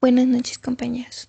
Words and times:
Buenas 0.00 0.28
noches 0.28 0.58
compañeros. 0.58 1.28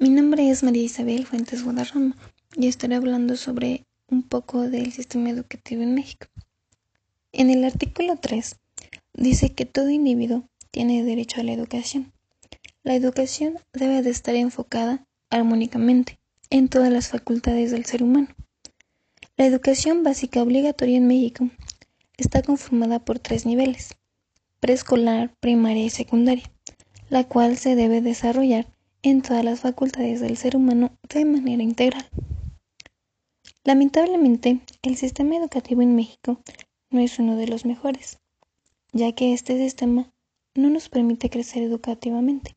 Mi 0.00 0.08
nombre 0.08 0.50
es 0.50 0.64
María 0.64 0.82
Isabel 0.82 1.26
Fuentes 1.26 1.62
Guadarrama 1.62 2.16
y 2.56 2.66
estaré 2.66 2.96
hablando 2.96 3.36
sobre 3.36 3.84
un 4.08 4.24
poco 4.24 4.62
del 4.62 4.92
sistema 4.92 5.30
educativo 5.30 5.80
en 5.80 5.94
México. 5.94 6.26
En 7.30 7.50
el 7.50 7.62
artículo 7.62 8.16
3 8.16 8.56
dice 9.12 9.54
que 9.54 9.64
todo 9.64 9.90
individuo 9.90 10.42
tiene 10.72 11.04
derecho 11.04 11.40
a 11.40 11.44
la 11.44 11.52
educación. 11.52 12.12
La 12.82 12.96
educación 12.96 13.60
debe 13.72 14.02
de 14.02 14.10
estar 14.10 14.34
enfocada 14.34 15.06
armónicamente 15.30 16.18
en 16.50 16.68
todas 16.68 16.92
las 16.92 17.10
facultades 17.10 17.70
del 17.70 17.84
ser 17.84 18.02
humano. 18.02 18.26
La 19.36 19.46
educación 19.46 20.02
básica 20.02 20.42
obligatoria 20.42 20.96
en 20.96 21.06
México 21.06 21.48
está 22.16 22.42
conformada 22.42 23.04
por 23.04 23.20
tres 23.20 23.46
niveles, 23.46 23.94
preescolar, 24.58 25.32
primaria 25.38 25.84
y 25.84 25.90
secundaria 25.90 26.53
la 27.14 27.22
cual 27.22 27.56
se 27.56 27.76
debe 27.76 28.00
desarrollar 28.00 28.66
en 29.04 29.22
todas 29.22 29.44
las 29.44 29.60
facultades 29.60 30.20
del 30.20 30.36
ser 30.36 30.56
humano 30.56 30.98
de 31.08 31.24
manera 31.24 31.62
integral. 31.62 32.04
Lamentablemente, 33.62 34.58
el 34.82 34.96
sistema 34.96 35.36
educativo 35.36 35.80
en 35.80 35.94
México 35.94 36.40
no 36.90 36.98
es 36.98 37.20
uno 37.20 37.36
de 37.36 37.46
los 37.46 37.66
mejores, 37.66 38.18
ya 38.92 39.12
que 39.12 39.32
este 39.32 39.56
sistema 39.56 40.10
no 40.56 40.70
nos 40.70 40.88
permite 40.88 41.30
crecer 41.30 41.62
educativamente, 41.62 42.56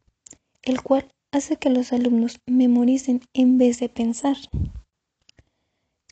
el 0.64 0.82
cual 0.82 1.08
hace 1.32 1.58
que 1.58 1.70
los 1.70 1.94
alumnos 1.94 2.40
memoricen 2.48 3.22
en 3.36 3.60
vez 3.60 3.80
de 3.80 3.90
pensar. 3.90 4.38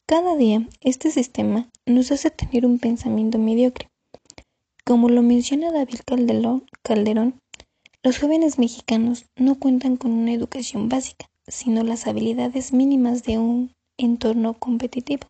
Cada 0.06 0.36
día, 0.36 0.70
este 0.82 1.10
sistema 1.10 1.68
nos 1.88 2.12
hace 2.12 2.30
tener 2.30 2.68
un 2.68 2.78
pensamiento 2.78 3.40
mediocre. 3.40 3.90
Como 4.84 5.10
lo 5.10 5.24
menciona 5.24 5.72
David 5.72 6.02
Calderón, 6.84 7.42
los 8.06 8.20
jóvenes 8.20 8.60
mexicanos 8.60 9.26
no 9.36 9.58
cuentan 9.58 9.98
con 9.98 10.12
una 10.12 10.32
educación 10.32 10.90
básica, 10.90 11.28
sino 11.48 11.82
las 11.82 12.06
habilidades 12.06 12.72
mínimas 12.72 13.24
de 13.24 13.40
un 13.40 13.74
entorno 13.98 14.54
competitivo. 14.54 15.28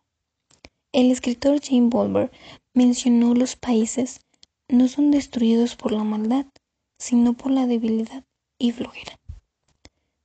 El 0.92 1.10
escritor 1.10 1.58
Jane 1.62 1.88
Bolver 1.88 2.30
mencionó 2.74 3.32
los 3.32 3.56
países 3.56 4.20
no 4.68 4.88
son 4.88 5.10
destruidos 5.10 5.74
por 5.74 5.92
la 5.92 6.04
maldad, 6.04 6.44
sino 6.98 7.32
por 7.32 7.50
la 7.50 7.66
debilidad 7.66 8.24
y 8.58 8.72
flojera. 8.72 9.18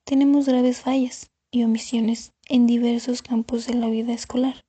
Tenemos 0.03 0.45
graves 0.45 0.81
fallas 0.81 1.31
y 1.51 1.63
omisiones 1.63 2.33
en 2.49 2.67
diversos 2.67 3.21
campos 3.21 3.65
de 3.65 3.75
la 3.75 3.87
vida 3.87 4.11
escolar 4.11 4.65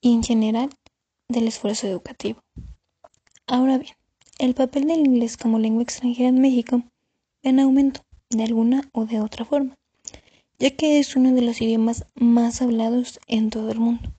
y 0.00 0.14
en 0.14 0.22
general 0.22 0.70
del 1.26 1.48
esfuerzo 1.48 1.88
educativo. 1.88 2.40
Ahora 3.48 3.78
bien, 3.78 3.94
el 4.38 4.54
papel 4.54 4.86
del 4.86 5.00
inglés 5.00 5.36
como 5.36 5.58
lengua 5.58 5.82
extranjera 5.82 6.28
en 6.28 6.40
México 6.40 6.82
en 7.42 7.60
aumento 7.60 8.00
de 8.30 8.44
alguna 8.44 8.88
o 8.92 9.04
de 9.04 9.20
otra 9.20 9.44
forma, 9.44 9.74
ya 10.58 10.70
que 10.70 10.98
es 10.98 11.14
uno 11.14 11.32
de 11.32 11.42
los 11.42 11.60
idiomas 11.60 12.04
más 12.14 12.62
hablados 12.62 13.20
en 13.26 13.50
todo 13.50 13.70
el 13.70 13.78
mundo. 13.78 14.12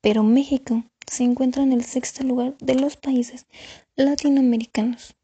Pero 0.00 0.22
México 0.22 0.84
se 1.06 1.24
encuentra 1.24 1.62
en 1.62 1.72
el 1.72 1.84
sexto 1.84 2.24
lugar 2.24 2.56
de 2.58 2.74
los 2.74 2.96
países 2.96 3.46
latinoamericanos 3.96 5.14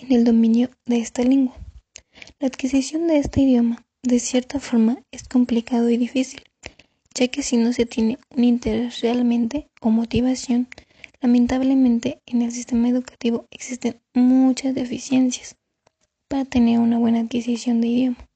en 0.00 0.12
el 0.12 0.24
dominio 0.24 0.70
de 0.86 0.98
esta 0.98 1.22
lengua. 1.22 1.56
La 2.38 2.48
adquisición 2.48 3.06
de 3.06 3.18
este 3.18 3.40
idioma, 3.40 3.84
de 4.02 4.20
cierta 4.20 4.60
forma, 4.60 5.02
es 5.10 5.26
complicado 5.26 5.88
y 5.90 5.96
difícil, 5.96 6.42
ya 7.14 7.28
que 7.28 7.42
si 7.42 7.56
no 7.56 7.72
se 7.72 7.86
tiene 7.86 8.18
un 8.36 8.44
interés 8.44 9.00
realmente 9.00 9.68
o 9.80 9.90
motivación, 9.90 10.68
Lamentablemente, 11.22 12.22
en 12.24 12.40
el 12.40 12.50
sistema 12.50 12.88
educativo 12.88 13.46
existen 13.50 14.00
muchas 14.14 14.74
deficiencias 14.74 15.56
para 16.28 16.46
tener 16.46 16.78
una 16.78 16.98
buena 16.98 17.20
adquisición 17.20 17.82
de 17.82 17.88
idioma. 17.88 18.28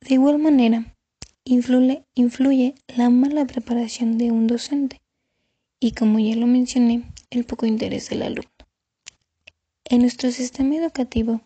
De 0.00 0.14
igual 0.14 0.38
manera, 0.38 0.96
influye, 1.44 2.74
la 2.96 3.10
mala 3.10 3.44
preparación 3.44 4.16
de 4.16 4.30
un 4.30 4.46
docente 4.46 5.02
y, 5.78 5.92
como 5.92 6.18
ya 6.18 6.36
lo 6.36 6.46
mencioné, 6.46 7.02
el 7.28 7.44
poco 7.44 7.66
interés 7.66 8.08
del 8.08 8.22
alumno. 8.22 8.50
En 9.84 10.00
nuestro 10.00 10.30
sistema 10.30 10.76
educativo 10.76 11.42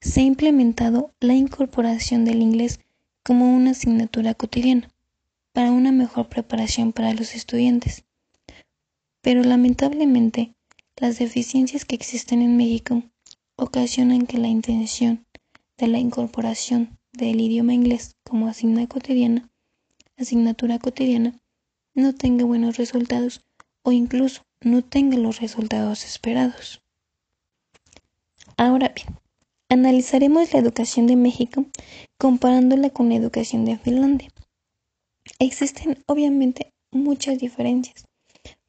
se 0.00 0.20
ha 0.20 0.24
implementado 0.24 1.12
la 1.20 1.34
incorporación 1.34 2.24
del 2.24 2.40
inglés 2.40 2.80
como 3.22 3.54
una 3.54 3.72
asignatura 3.72 4.32
cotidiana 4.32 4.88
para 5.52 5.72
una 5.72 5.92
mejor 5.92 6.28
preparación 6.28 6.92
para 6.92 7.12
los 7.12 7.34
estudiantes 7.34 8.03
pero 9.24 9.42
lamentablemente 9.42 10.54
las 10.96 11.18
deficiencias 11.18 11.86
que 11.86 11.94
existen 11.96 12.42
en 12.42 12.58
México 12.58 13.02
ocasionan 13.56 14.26
que 14.26 14.36
la 14.36 14.48
intención 14.48 15.24
de 15.78 15.88
la 15.88 15.98
incorporación 15.98 16.98
del 17.10 17.40
idioma 17.40 17.72
inglés 17.72 18.16
como 18.22 18.48
asignatura 18.48 18.86
cotidiana, 18.86 19.48
asignatura 20.18 20.78
cotidiana 20.78 21.40
no 21.94 22.14
tenga 22.14 22.44
buenos 22.44 22.76
resultados 22.76 23.42
o 23.82 23.92
incluso 23.92 24.42
no 24.60 24.82
tenga 24.82 25.16
los 25.16 25.40
resultados 25.40 26.04
esperados. 26.04 26.82
Ahora 28.58 28.92
bien, 28.94 29.18
analizaremos 29.70 30.52
la 30.52 30.58
educación 30.58 31.06
de 31.06 31.16
México 31.16 31.64
comparándola 32.18 32.90
con 32.90 33.08
la 33.08 33.14
educación 33.14 33.64
de 33.64 33.78
Finlandia. 33.78 34.28
Existen 35.38 36.04
obviamente 36.06 36.74
muchas 36.90 37.38
diferencias, 37.38 38.04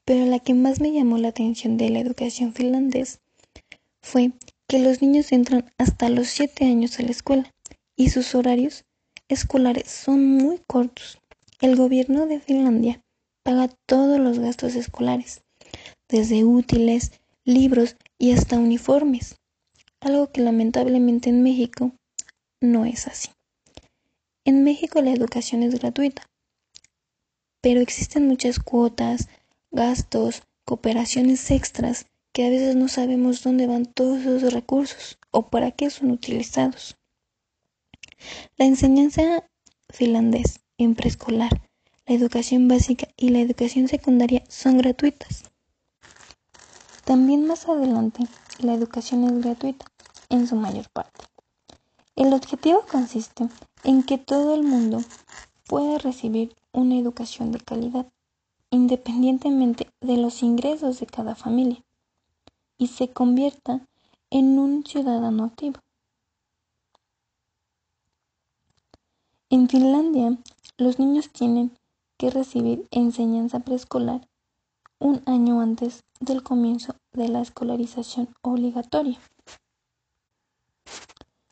pero 0.05 0.25
la 0.25 0.39
que 0.39 0.53
más 0.53 0.79
me 0.79 0.91
llamó 0.91 1.17
la 1.17 1.29
atención 1.29 1.77
de 1.77 1.89
la 1.89 1.99
educación 1.99 2.53
finlandés 2.53 3.19
fue 4.01 4.31
que 4.67 4.79
los 4.79 5.01
niños 5.01 5.31
entran 5.31 5.71
hasta 5.77 6.09
los 6.09 6.27
7 6.27 6.66
años 6.66 6.99
a 6.99 7.03
la 7.03 7.11
escuela 7.11 7.53
y 7.95 8.09
sus 8.09 8.35
horarios 8.35 8.85
escolares 9.27 9.89
son 9.89 10.25
muy 10.25 10.59
cortos. 10.67 11.19
El 11.59 11.75
gobierno 11.75 12.27
de 12.27 12.39
Finlandia 12.39 13.01
paga 13.44 13.69
todos 13.85 14.19
los 14.19 14.39
gastos 14.39 14.75
escolares, 14.75 15.41
desde 16.09 16.44
útiles, 16.44 17.11
libros 17.44 17.95
y 18.17 18.31
hasta 18.31 18.57
uniformes, 18.57 19.35
algo 20.01 20.31
que 20.31 20.41
lamentablemente 20.41 21.29
en 21.29 21.44
México 21.44 21.91
no 22.61 22.85
es 22.85 23.07
así. 23.07 23.29
En 24.44 24.63
México 24.63 25.01
la 25.01 25.11
educación 25.11 25.63
es 25.63 25.79
gratuita, 25.79 26.27
pero 27.61 27.79
existen 27.81 28.27
muchas 28.27 28.59
cuotas, 28.59 29.27
gastos, 29.75 30.44
cooperaciones 30.63 31.52
extras 31.52 32.08
que 32.31 32.46
a 32.46 32.50
veces 32.50 32.78
no 32.78 32.88
sabemos 32.88 33.44
dónde 33.44 33.68
van 33.68 33.86
todos 33.86 34.19
esos 34.19 34.53
recursos 34.53 35.19
o 35.31 35.50
para 35.50 35.72
qué 35.72 35.90
son 35.90 36.12
utilizados. 36.12 36.97
La 38.58 38.66
enseñanza 38.66 39.44
finlandés 39.90 40.62
en 40.78 40.96
preescolar, 40.96 41.52
la 42.06 42.16
educación 42.16 42.68
básica 42.69 43.08
y 43.18 43.30
la 43.30 43.40
educación 43.40 43.90
secundaria 43.90 44.44
son 44.47 44.78
gratuitas. 44.78 45.44
También 47.03 47.46
más 47.46 47.68
adelante, 47.68 48.24
la 48.59 48.74
educación 48.74 49.25
es 49.25 49.44
gratuita 49.44 49.86
en 50.30 50.47
su 50.47 50.56
mayor 50.56 50.90
parte. 50.90 51.22
El 52.16 52.31
objetivo 52.31 52.86
consiste 52.90 53.50
en 53.84 54.03
que 54.03 54.18
todo 54.18 54.56
el 54.56 54.63
mundo 54.63 55.03
pueda 55.68 55.97
recibir 55.97 56.56
una 56.72 56.97
educación 56.97 57.52
de 57.52 57.59
calidad 57.59 58.07
independientemente 58.75 59.90
de 60.02 60.18
los 60.18 60.44
ingresos 60.44 61.00
de 61.00 61.06
cada 61.06 61.34
familia 61.34 61.81
y 62.78 62.88
se 62.88 63.08
convierta 63.08 63.80
en 64.30 64.59
un 64.59 64.86
ciudadano 64.86 65.46
activo. 65.46 65.80
En 69.50 69.69
Finlandia, 69.69 70.38
los 70.78 71.00
niños 71.00 71.30
tienen 71.30 71.72
que 72.18 72.30
recibir 72.30 72.86
enseñanza 72.91 73.62
preescolar 73.62 74.28
un 75.00 75.22
año 75.25 75.62
antes 75.62 76.03
del 76.19 76.44
comienzo 76.44 76.96
de 77.13 77.30
la 77.30 77.42
escolarización 77.42 78.28
obligatoria. 78.42 79.19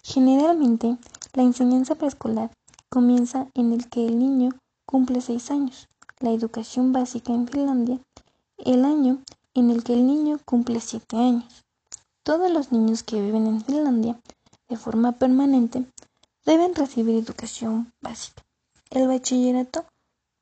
Generalmente, 0.03 0.97
la 1.33 1.43
enseñanza 1.43 1.95
preescolar 1.95 2.51
comienza 2.89 3.47
en 3.53 3.71
el 3.71 3.89
que 3.89 4.05
el 4.05 4.19
niño 4.19 4.49
cumple 4.85 5.21
seis 5.21 5.49
años 5.49 5.87
la 6.23 6.31
educación 6.31 6.93
básica 6.93 7.33
en 7.33 7.49
Finlandia 7.49 7.99
el 8.57 8.85
año 8.85 9.21
en 9.53 9.69
el 9.69 9.83
que 9.83 9.93
el 9.93 10.07
niño 10.07 10.39
cumple 10.45 10.79
siete 10.79 11.17
años. 11.17 11.65
Todos 12.23 12.49
los 12.49 12.71
niños 12.71 13.03
que 13.03 13.21
viven 13.21 13.45
en 13.45 13.61
Finlandia 13.61 14.17
de 14.69 14.77
forma 14.77 15.11
permanente 15.11 15.85
deben 16.45 16.73
recibir 16.75 17.17
educación 17.17 17.91
básica. 17.99 18.41
El 18.89 19.09
bachillerato 19.09 19.85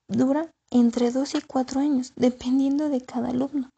dura 0.07 0.53
entre 0.69 1.09
dos 1.09 1.33
y 1.33 1.41
cuatro 1.41 1.79
años, 1.79 2.13
dependiendo 2.15 2.87
de 2.89 3.01
cada 3.01 3.29
alumno. 3.29 3.71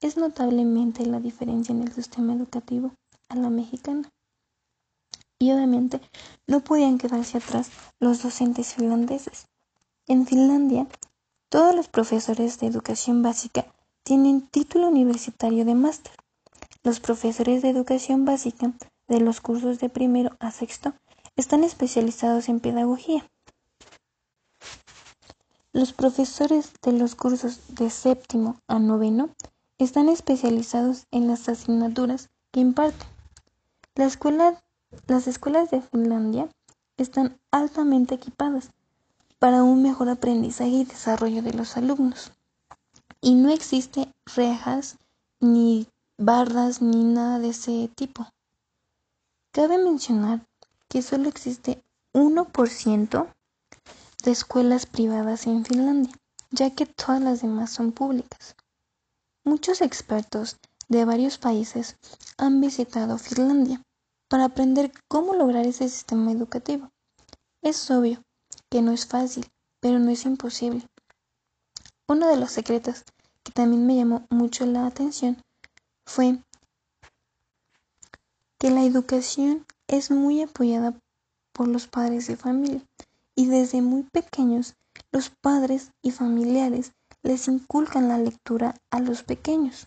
Es 0.00 0.16
notablemente 0.16 1.04
la 1.04 1.18
diferencia 1.18 1.74
en 1.74 1.82
el 1.82 1.92
sistema 1.92 2.32
educativo 2.32 2.92
a 3.28 3.34
la 3.34 3.50
mexicana. 3.50 4.08
Y 5.40 5.50
obviamente 5.50 6.00
no 6.46 6.60
podían 6.60 6.96
quedarse 6.96 7.38
atrás 7.38 7.70
los 7.98 8.22
docentes 8.22 8.74
finlandeses. 8.74 9.48
En 10.06 10.26
Finlandia 10.26 10.86
todos 11.48 11.74
los 11.74 11.88
profesores 11.88 12.58
de 12.58 12.66
educación 12.66 13.22
básica 13.22 13.66
tienen 14.02 14.46
título 14.46 14.88
universitario 14.88 15.64
de 15.64 15.74
máster. 15.74 16.12
Los 16.82 17.00
profesores 17.00 17.62
de 17.62 17.70
educación 17.70 18.24
básica 18.24 18.72
de 19.06 19.20
los 19.20 19.40
cursos 19.40 19.78
de 19.78 19.88
primero 19.88 20.36
a 20.40 20.50
sexto 20.50 20.92
están 21.36 21.64
especializados 21.64 22.48
en 22.48 22.60
pedagogía. 22.60 23.26
Los 25.72 25.92
profesores 25.92 26.72
de 26.82 26.92
los 26.92 27.14
cursos 27.14 27.74
de 27.74 27.88
séptimo 27.88 28.60
a 28.66 28.78
noveno 28.78 29.30
están 29.78 30.08
especializados 30.08 31.06
en 31.10 31.28
las 31.28 31.48
asignaturas 31.48 32.28
que 32.52 32.60
imparten. 32.60 33.08
las 33.94 35.26
escuelas 35.26 35.70
de 35.70 35.80
Finlandia 35.80 36.48
están 36.96 37.38
altamente 37.50 38.16
equipadas 38.16 38.70
para 39.38 39.62
un 39.62 39.82
mejor 39.82 40.08
aprendizaje 40.08 40.70
y 40.70 40.84
desarrollo 40.84 41.42
de 41.42 41.52
los 41.52 41.76
alumnos. 41.76 42.32
Y 43.20 43.34
no 43.34 43.50
existe 43.50 44.12
rejas 44.34 44.96
ni 45.40 45.86
barras 46.16 46.82
ni 46.82 47.04
nada 47.04 47.38
de 47.38 47.50
ese 47.50 47.88
tipo. 47.94 48.26
Cabe 49.52 49.78
mencionar 49.78 50.46
que 50.88 51.02
solo 51.02 51.28
existe 51.28 51.82
1% 52.12 53.34
de 54.24 54.30
escuelas 54.30 54.86
privadas 54.86 55.46
en 55.46 55.64
Finlandia, 55.64 56.14
ya 56.50 56.70
que 56.74 56.86
todas 56.86 57.20
las 57.20 57.42
demás 57.42 57.70
son 57.70 57.92
públicas. 57.92 58.56
Muchos 59.44 59.80
expertos 59.80 60.56
de 60.88 61.04
varios 61.04 61.38
países 61.38 61.96
han 62.36 62.60
visitado 62.60 63.18
Finlandia 63.18 63.82
para 64.28 64.46
aprender 64.46 64.92
cómo 65.08 65.34
lograr 65.34 65.66
ese 65.66 65.88
sistema 65.88 66.32
educativo. 66.32 66.90
Es 67.62 67.90
obvio 67.90 68.22
que 68.70 68.82
no 68.82 68.92
es 68.92 69.06
fácil, 69.06 69.46
pero 69.80 69.98
no 69.98 70.10
es 70.10 70.24
imposible. 70.24 70.86
Uno 72.06 72.28
de 72.28 72.36
los 72.36 72.52
secretos 72.52 73.04
que 73.42 73.52
también 73.52 73.86
me 73.86 73.96
llamó 73.96 74.26
mucho 74.30 74.66
la 74.66 74.86
atención 74.86 75.42
fue 76.06 76.38
que 78.58 78.70
la 78.70 78.84
educación 78.84 79.66
es 79.86 80.10
muy 80.10 80.42
apoyada 80.42 80.98
por 81.52 81.68
los 81.68 81.86
padres 81.86 82.26
de 82.26 82.36
familia 82.36 82.82
y 83.34 83.46
desde 83.46 83.82
muy 83.82 84.02
pequeños 84.02 84.74
los 85.12 85.30
padres 85.30 85.92
y 86.02 86.10
familiares 86.10 86.92
les 87.22 87.48
inculcan 87.48 88.08
la 88.08 88.18
lectura 88.18 88.74
a 88.90 89.00
los 89.00 89.22
pequeños. 89.22 89.86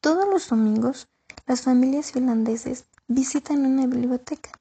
Todos 0.00 0.28
los 0.28 0.48
domingos 0.48 1.08
las 1.46 1.62
familias 1.62 2.12
finlandeses 2.12 2.86
visitan 3.08 3.66
una 3.66 3.86
biblioteca 3.86 4.52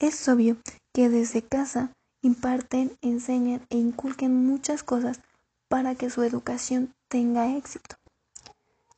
Es 0.00 0.26
obvio 0.28 0.56
que 0.94 1.10
desde 1.10 1.42
casa 1.42 1.92
imparten, 2.22 2.96
enseñan 3.02 3.66
e 3.68 3.76
inculquen 3.76 4.46
muchas 4.46 4.82
cosas 4.82 5.20
para 5.68 5.94
que 5.94 6.08
su 6.08 6.22
educación 6.22 6.94
tenga 7.08 7.54
éxito. 7.54 7.96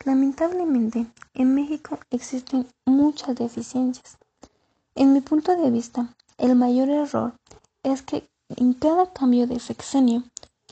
Lamentablemente, 0.05 1.07
en 1.35 1.55
México 1.57 1.99
existen 2.11 2.69
muchas 2.87 3.35
deficiencias. 3.35 4.17
En 4.95 5.13
mi 5.13 5.21
punto 5.21 5.57
de 5.57 5.73
vista, 5.73 6.15
el 6.39 6.55
mayor 6.55 6.89
error 6.89 7.35
es 7.83 8.03
que 8.03 8.29
en 8.49 8.73
cada 8.73 9.13
cambio 9.13 9.49
de 9.49 9.59
sexenio, 9.59 10.23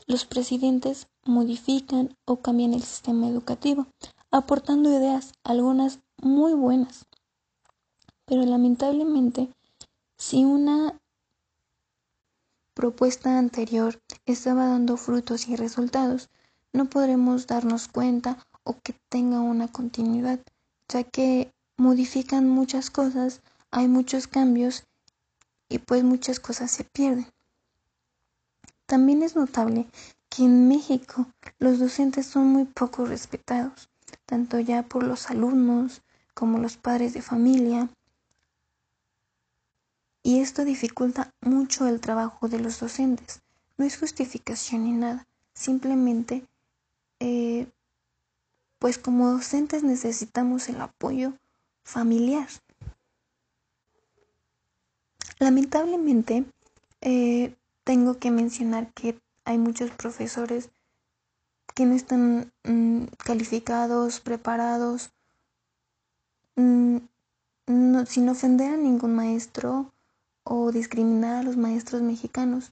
los 0.07 0.25
presidentes 0.25 1.07
modifican 1.25 2.15
o 2.25 2.37
cambian 2.37 2.73
el 2.73 2.83
sistema 2.83 3.27
educativo, 3.27 3.87
aportando 4.31 4.89
ideas, 4.89 5.33
algunas 5.43 5.99
muy 6.21 6.53
buenas. 6.53 7.05
Pero 8.25 8.43
lamentablemente, 8.43 9.49
si 10.21 10.45
una 10.45 11.01
propuesta 12.75 13.39
anterior 13.39 13.99
estaba 14.27 14.67
dando 14.67 14.95
frutos 14.95 15.47
y 15.47 15.55
resultados, 15.55 16.29
no 16.73 16.85
podremos 16.85 17.47
darnos 17.47 17.87
cuenta 17.87 18.37
o 18.63 18.79
que 18.79 18.93
tenga 19.09 19.39
una 19.39 19.67
continuidad, 19.67 20.39
ya 20.87 21.03
que 21.03 21.51
modifican 21.75 22.47
muchas 22.47 22.91
cosas, 22.91 23.41
hay 23.71 23.87
muchos 23.87 24.27
cambios 24.27 24.83
y 25.69 25.79
pues 25.79 26.03
muchas 26.03 26.39
cosas 26.39 26.69
se 26.69 26.83
pierden. 26.83 27.25
También 28.85 29.23
es 29.23 29.35
notable 29.35 29.87
que 30.29 30.43
en 30.43 30.67
México 30.67 31.25
los 31.57 31.79
docentes 31.79 32.27
son 32.27 32.45
muy 32.45 32.65
poco 32.65 33.05
respetados, 33.07 33.89
tanto 34.27 34.59
ya 34.59 34.83
por 34.83 35.01
los 35.01 35.31
alumnos 35.31 36.03
como 36.35 36.59
los 36.59 36.77
padres 36.77 37.15
de 37.15 37.23
familia, 37.23 37.89
y 40.23 40.39
esto 40.39 40.65
dificulta 40.65 41.33
mucho 41.41 41.87
el 41.87 41.99
trabajo 41.99 42.47
de 42.47 42.59
los 42.59 42.79
docentes. 42.79 43.41
No 43.77 43.85
es 43.85 43.97
justificación 43.97 44.83
ni 44.83 44.91
nada, 44.91 45.27
simplemente 45.53 46.45
eh, 47.19 47.67
pues 48.79 48.97
como 48.97 49.29
docentes 49.29 49.83
necesitamos 49.83 50.69
el 50.69 50.81
apoyo 50.81 51.33
familiar. 51.83 52.47
Lamentablemente, 55.39 56.45
eh, 57.01 57.55
tengo 57.83 58.19
que 58.19 58.31
mencionar 58.31 58.91
que 58.93 59.19
hay 59.43 59.57
muchos 59.57 59.91
profesores 59.91 60.69
que 61.73 61.85
no 61.85 61.95
están 61.95 62.51
mm, 62.63 63.05
calificados, 63.17 64.19
preparados, 64.19 65.11
mm, 66.55 66.97
sin 68.05 68.29
ofender 68.29 68.73
a 68.73 68.77
ningún 68.77 69.15
maestro 69.15 69.91
o 70.43 70.71
discriminar 70.71 71.37
a 71.37 71.43
los 71.43 71.57
maestros 71.57 72.01
mexicanos. 72.01 72.71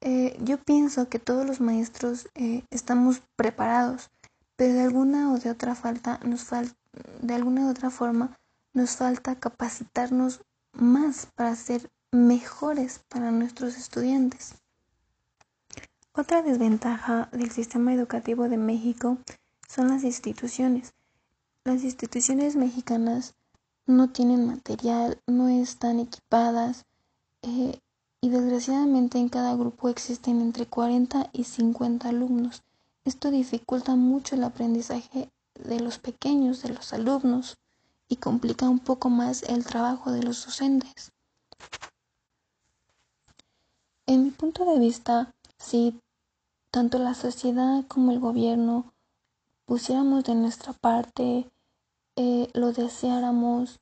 Eh, 0.00 0.36
yo 0.42 0.58
pienso 0.58 1.08
que 1.08 1.18
todos 1.18 1.46
los 1.46 1.60
maestros 1.60 2.28
eh, 2.34 2.64
estamos 2.70 3.22
preparados, 3.36 4.10
pero 4.56 4.74
de 4.74 4.82
alguna 4.82 5.32
o 5.32 5.38
de 5.38 5.50
otra 5.50 5.74
falta 5.74 6.18
nos 6.24 6.48
de 6.50 7.34
alguna 7.34 7.70
otra 7.70 7.90
forma 7.90 8.36
nos 8.74 8.96
falta 8.96 9.38
capacitarnos 9.38 10.42
más 10.72 11.26
para 11.34 11.54
ser 11.54 11.90
mejores 12.10 13.00
para 13.08 13.30
nuestros 13.30 13.76
estudiantes. 13.76 14.54
Otra 16.14 16.42
desventaja 16.42 17.28
del 17.32 17.50
sistema 17.50 17.94
educativo 17.94 18.48
de 18.48 18.58
México 18.58 19.18
son 19.68 19.88
las 19.88 20.04
instituciones. 20.04 20.92
Las 21.64 21.84
instituciones 21.84 22.56
mexicanas 22.56 23.34
no 23.86 24.10
tienen 24.10 24.46
material, 24.46 25.20
no 25.26 25.48
están 25.48 26.00
equipadas, 26.00 26.84
eh, 27.42 27.78
y 28.20 28.28
desgraciadamente 28.28 29.18
en 29.18 29.28
cada 29.28 29.56
grupo 29.56 29.88
existen 29.88 30.40
entre 30.40 30.66
40 30.66 31.30
y 31.32 31.44
50 31.44 32.08
alumnos. 32.08 32.62
Esto 33.04 33.32
dificulta 33.32 33.96
mucho 33.96 34.36
el 34.36 34.44
aprendizaje 34.44 35.28
de 35.54 35.80
los 35.80 35.98
pequeños, 35.98 36.62
de 36.62 36.68
los 36.68 36.92
alumnos, 36.92 37.56
y 38.08 38.16
complica 38.16 38.68
un 38.68 38.78
poco 38.78 39.10
más 39.10 39.42
el 39.42 39.64
trabajo 39.64 40.12
de 40.12 40.22
los 40.22 40.44
docentes. 40.44 41.10
En 44.06 44.24
mi 44.24 44.30
punto 44.30 44.64
de 44.64 44.78
vista, 44.78 45.34
si 45.58 46.00
tanto 46.70 46.98
la 46.98 47.14
sociedad 47.14 47.84
como 47.88 48.12
el 48.12 48.20
gobierno 48.20 48.92
pusiéramos 49.64 50.22
de 50.24 50.34
nuestra 50.36 50.74
parte, 50.74 51.50
eh, 52.16 52.50
lo 52.52 52.72
deseáramos, 52.72 53.80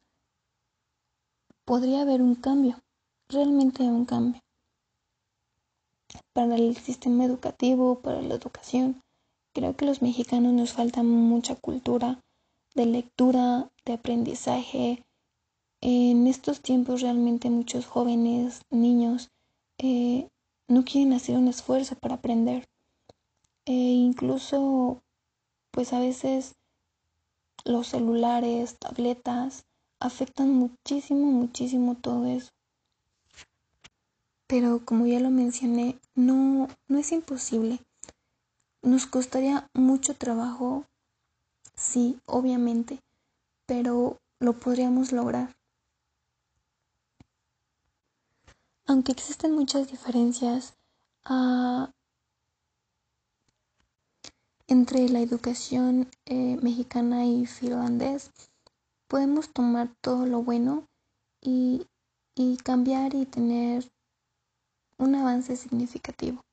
podría 1.65 2.03
haber 2.03 2.23
un 2.23 2.37
cambio 2.37 2.81
realmente 3.33 3.83
un 3.83 4.05
cambio 4.05 4.41
para 6.33 6.57
el 6.57 6.77
sistema 6.77 7.25
educativo, 7.25 8.01
para 8.01 8.23
la 8.23 8.35
educación. 8.35 9.01
Creo 9.55 9.77
que 9.77 9.87
los 9.87 10.03
mexicanos 10.03 10.53
nos 10.53 10.73
falta 10.73 11.03
mucha 11.03 11.55
cultura 11.55 12.21
de 12.75 12.87
lectura, 12.87 13.71
de 13.85 13.95
aprendizaje. 13.95 15.05
En 15.81 16.27
estos 16.27 16.61
tiempos 16.61 17.01
realmente 17.01 17.51
muchos 17.51 17.87
jóvenes, 17.87 18.63
niños, 18.71 19.31
eh, 19.79 20.29
no 20.69 20.85
quieren 20.85 21.13
hacer 21.13 21.37
un 21.37 21.49
esfuerzo 21.49 21.97
para 21.97 22.17
aprender. 22.17 22.67
E 23.67 23.73
incluso, 23.73 25.03
pues 25.71 25.93
a 25.93 26.01
veces 26.01 26.55
los 27.65 27.89
celulares, 27.89 28.77
tabletas, 28.79 29.65
afectan 30.01 30.53
muchísimo, 30.55 31.27
muchísimo 31.27 31.97
todo 31.97 32.27
eso 32.27 32.51
pero 34.51 34.85
como 34.85 35.07
ya 35.07 35.21
lo 35.21 35.31
mencioné, 35.31 35.97
no, 36.17 36.67
no 36.89 36.99
es 36.99 37.13
imposible. 37.13 37.79
Nos 38.83 39.07
costaría 39.07 39.71
mucho 39.75 40.17
trabajo, 40.17 40.87
sí, 41.77 42.19
obviamente, 42.27 42.99
pero 43.67 44.19
lo 44.41 44.55
podríamos 44.55 45.13
lograr. 45.13 45.55
Aunque 48.87 49.13
existen 49.13 49.53
muchas 49.55 49.89
diferencias 49.89 50.75
ah, 51.25 51.93
entre 54.67 55.09
la 55.11 55.21
educación 55.21 56.11
eh, 56.27 56.59
mexicana 56.61 57.25
y 57.25 57.47
finlandés, 57.47 58.33
podemos 59.07 59.53
tomar 59.53 59.95
todo 60.01 60.27
lo 60.27 60.43
bueno 60.43 60.89
y, 61.41 61.87
y 62.35 62.57
cambiar 62.57 63.15
y 63.15 63.27
tener 63.27 63.89
un 65.01 65.15
avance 65.15 65.57
significativo. 65.57 66.45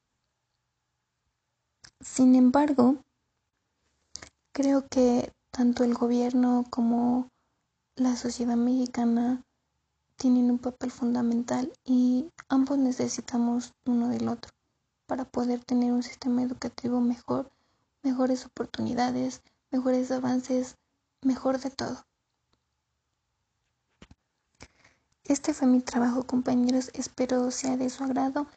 Sin 2.00 2.34
embargo, 2.36 2.96
creo 4.54 4.88
que 4.88 5.34
tanto 5.52 5.84
el 5.84 5.94
gobierno 5.94 6.64
como 6.70 7.30
la 7.98 8.16
sociedad 8.16 8.56
mexicana 8.56 9.44
tienen 10.16 10.50
un 10.50 10.60
papel 10.60 10.92
fundamental 10.92 11.74
y 11.84 12.30
ambos 12.48 12.78
necesitamos 12.78 13.74
uno 13.86 14.08
del 14.08 14.30
otro 14.30 14.52
para 15.08 15.26
poder 15.26 15.64
tener 15.66 15.92
un 15.92 16.04
sistema 16.04 16.42
educativo 16.42 17.02
mejor, 17.02 17.52
mejores 18.02 18.46
oportunidades, 18.46 19.42
mejores 19.72 20.10
avances, 20.10 20.78
mejor 21.22 21.60
de 21.60 21.70
todo. 21.70 22.06
Este 25.28 25.54
fue 25.54 25.68
mi 25.68 25.82
trabajo 25.82 26.24
compañeros, 26.24 26.90
espero 26.94 27.52
sea 27.52 27.76
de 27.76 27.90
su 27.90 28.02
agrado 28.06 28.48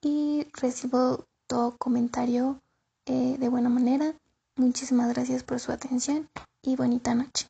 y 0.00 0.46
recibo 0.52 1.24
todo 1.48 1.76
comentario 1.76 2.60
eh, 3.06 3.36
de 3.36 3.48
buena 3.48 3.68
manera. 3.68 4.14
Muchísimas 4.54 5.08
gracias 5.12 5.42
por 5.42 5.58
su 5.58 5.72
atención 5.72 6.28
y 6.62 6.76
bonita 6.76 7.16
noche. 7.16 7.48